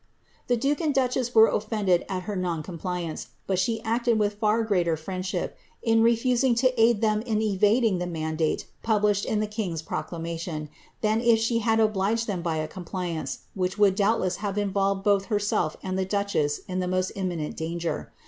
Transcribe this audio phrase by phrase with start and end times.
[0.47, 4.63] The duke and duchess were oiTended at her non compliance, but she acted with far
[4.63, 9.85] greater friendship, in refusing to aid them in evading the mandate published in the king'^s
[9.85, 10.69] proclamation,
[11.01, 15.29] than if she had oblifed them by a compliance, which would doubtless have involved both
[15.29, 18.11] hei^ self and the duchess in the most imminent danger.